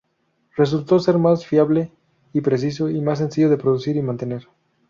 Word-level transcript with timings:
Resultó 0.55 0.97
ser 0.99 1.19
más 1.19 1.45
fiable 1.45 1.91
y 2.33 2.41
preciso, 2.41 2.89
y 2.89 2.99
más 3.01 3.19
sencillo 3.19 3.51
de 3.51 3.57
producir 3.57 3.97
y 3.97 4.01
mantener. 4.01 4.47